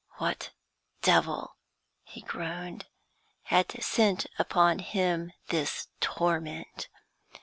[0.17, 0.49] What
[1.03, 1.57] devil
[2.01, 2.87] he groaned
[3.43, 6.87] had sent upon him this torment?